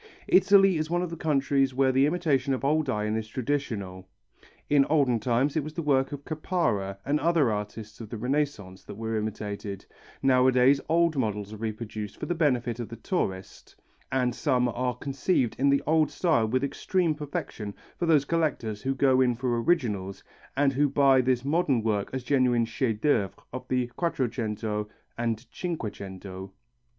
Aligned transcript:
Italy 0.27 0.77
is 0.77 0.89
one 0.89 1.03
of 1.03 1.11
the 1.11 1.15
countries 1.15 1.75
where 1.75 1.91
the 1.91 2.07
imitation 2.07 2.55
of 2.55 2.65
old 2.65 2.89
iron 2.89 3.15
is 3.15 3.27
traditional. 3.27 4.09
In 4.67 4.83
olden 4.85 5.19
times 5.19 5.55
it 5.55 5.63
was 5.63 5.75
the 5.75 5.83
work 5.83 6.11
of 6.11 6.25
Caparra 6.25 6.97
and 7.05 7.19
other 7.19 7.51
artists 7.51 8.01
of 8.01 8.09
the 8.09 8.17
Renaissance 8.17 8.83
that 8.85 8.95
were 8.95 9.15
imitated, 9.15 9.85
nowadays 10.23 10.81
old 10.89 11.17
models 11.17 11.53
are 11.53 11.57
reproduced 11.57 12.19
for 12.19 12.25
the 12.25 12.33
benefit 12.33 12.79
of 12.79 12.89
the 12.89 12.95
tourist, 12.95 13.75
and 14.11 14.33
some 14.33 14.67
are 14.69 14.95
conceived 14.95 15.55
in 15.59 15.69
the 15.69 15.83
old 15.85 16.09
style 16.09 16.47
with 16.47 16.63
extreme 16.63 17.13
perfection 17.13 17.75
for 17.99 18.07
those 18.07 18.25
collectors 18.25 18.81
who 18.81 18.95
go 18.95 19.21
in 19.21 19.35
for 19.35 19.61
originals 19.61 20.23
and 20.57 20.73
who 20.73 20.89
buy 20.89 21.21
this 21.21 21.45
modern 21.45 21.83
work 21.83 22.09
as 22.11 22.23
genuine 22.23 22.65
chefs 22.65 22.99
d'œuvre 23.01 23.33
of 23.53 23.67
the 23.67 23.85
Quattrocento 23.95 24.89
and 25.15 25.45
Cinquecento. 25.53 26.49